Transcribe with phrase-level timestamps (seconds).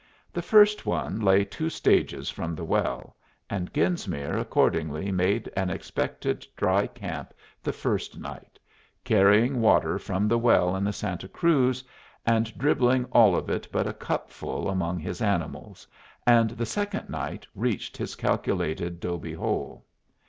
[0.33, 3.15] The first one lay two stages from the well,
[3.51, 8.57] and Genesmere accordingly made an expected dry camp the first night,
[9.03, 11.83] carrying water from the well in the Santa Cruz,
[12.25, 15.85] and dribbling all of it but a cupful among his animals,
[16.25, 19.85] and the second night reached his calculated 'dobe hole.